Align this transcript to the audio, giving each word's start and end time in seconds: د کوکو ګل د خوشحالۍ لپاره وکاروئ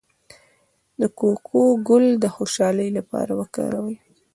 د 0.99 1.01
کوکو 1.19 1.61
ګل 1.87 2.05
د 2.23 2.25
خوشحالۍ 2.35 2.89
لپاره 2.97 3.31
وکاروئ 3.39 3.95